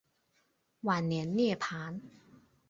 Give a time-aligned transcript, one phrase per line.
[0.81, 2.01] 晚年涅盘。